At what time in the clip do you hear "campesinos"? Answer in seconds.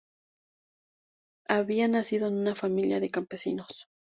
3.11-3.87